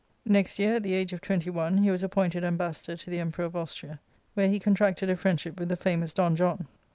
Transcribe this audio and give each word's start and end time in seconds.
Next 0.25 0.57
year, 0.57 0.73
at 0.77 0.81
the 0.81 0.95
age 0.95 1.13
of 1.13 1.21
twenty 1.21 1.51
one, 1.51 1.77
he 1.83 1.91
was 1.91 2.01
appointed 2.03 2.41
suBbassador^iO^the 2.43 3.19
Emperor 3.19 3.45
of 3.45 3.55
Austria, 3.55 3.99
where 4.33 4.49
he 4.49 4.57
contracted 4.59 5.11
a 5.11 5.15
friendship 5.15 5.59
with 5.59 5.69
the 5.69 5.77
famous 5.77 6.11
Don 6.11 6.35
John. 6.35 6.67